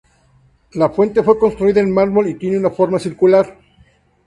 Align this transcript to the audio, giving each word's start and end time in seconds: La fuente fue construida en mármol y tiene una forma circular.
La 0.71 0.89
fuente 0.89 1.21
fue 1.21 1.37
construida 1.37 1.79
en 1.79 1.93
mármol 1.93 2.27
y 2.27 2.33
tiene 2.33 2.57
una 2.57 2.71
forma 2.71 2.97
circular. 2.97 3.59